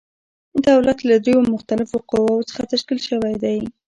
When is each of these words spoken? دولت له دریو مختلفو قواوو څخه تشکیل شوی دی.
دولت 0.69 0.97
له 1.07 1.15
دریو 1.23 1.41
مختلفو 1.53 1.97
قواوو 2.09 2.47
څخه 2.49 2.63
تشکیل 2.71 2.99
شوی 3.07 3.33
دی. 3.43 3.59